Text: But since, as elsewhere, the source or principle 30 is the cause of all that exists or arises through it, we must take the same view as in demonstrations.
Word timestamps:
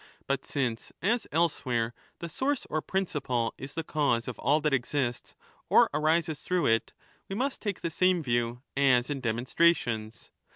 But 0.25 0.47
since, 0.47 0.91
as 1.03 1.27
elsewhere, 1.31 1.93
the 2.21 2.27
source 2.27 2.65
or 2.71 2.81
principle 2.81 3.53
30 3.59 3.63
is 3.63 3.73
the 3.75 3.83
cause 3.83 4.27
of 4.27 4.39
all 4.39 4.59
that 4.61 4.73
exists 4.73 5.35
or 5.69 5.91
arises 5.93 6.39
through 6.41 6.65
it, 6.65 6.91
we 7.29 7.35
must 7.35 7.61
take 7.61 7.81
the 7.81 7.91
same 7.91 8.23
view 8.23 8.63
as 8.75 9.11
in 9.11 9.21
demonstrations. 9.21 10.31